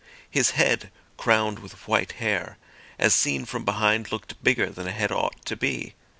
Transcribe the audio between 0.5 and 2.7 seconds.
head, crowned with white hair,